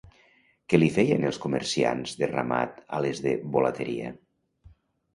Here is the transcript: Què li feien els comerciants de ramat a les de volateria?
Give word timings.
Què 0.71 0.79
li 0.79 0.87
feien 0.95 1.27
els 1.33 1.39
comerciants 1.43 2.17
de 2.23 2.31
ramat 2.33 2.83
a 3.01 3.05
les 3.09 3.25
de 3.29 3.39
volateria? 3.59 4.15